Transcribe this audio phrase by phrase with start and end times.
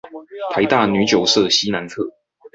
[0.55, 2.11] 臺大女九舍西南側